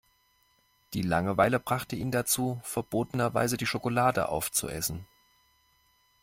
[0.95, 5.05] Die Langeweile brachte ihn dazu, verbotenerweise die Schokolade aufzuessen.